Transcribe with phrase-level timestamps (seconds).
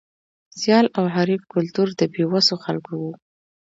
[0.59, 3.05] سیال او حریف کلتور د بې وسو خلکو و.